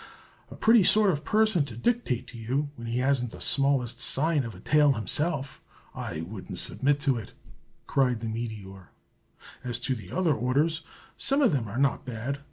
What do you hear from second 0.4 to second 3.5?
"A pretty sort of person to dictate to you, when he hasn't the